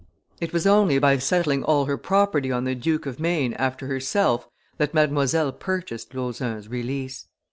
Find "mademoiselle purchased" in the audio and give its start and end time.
4.95-6.15